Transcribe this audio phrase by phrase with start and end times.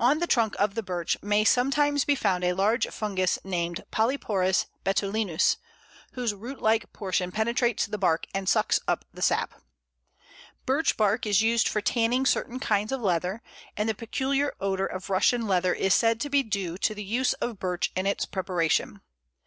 [0.00, 4.64] On the trunk of the Birch may sometimes be found a large fungus named Polyporus
[4.82, 5.58] betulinus,
[6.12, 9.52] whose root like portion penetrates the bark and sucks up the sap.
[10.64, 13.42] Birch bark is used for tanning certain kinds of leather,
[13.76, 17.34] and the peculiar odour of Russian leather is said to be due to the use
[17.34, 19.02] of Birch in its preparation.